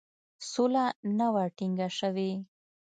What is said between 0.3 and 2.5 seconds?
سوله نه وه ټینګه شوې.